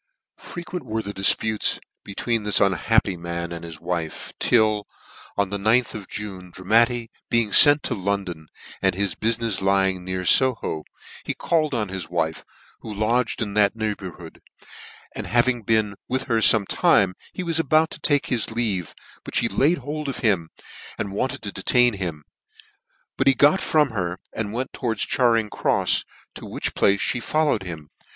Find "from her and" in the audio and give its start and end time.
23.61-24.51